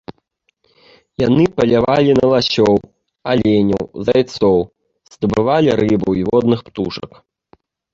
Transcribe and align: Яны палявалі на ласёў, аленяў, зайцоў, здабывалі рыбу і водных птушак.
Яны 1.27 1.45
палявалі 1.57 2.11
на 2.21 2.25
ласёў, 2.33 2.73
аленяў, 3.35 3.83
зайцоў, 4.11 4.57
здабывалі 5.13 5.81
рыбу 5.85 6.09
і 6.23 6.31
водных 6.35 6.59
птушак. 6.71 7.11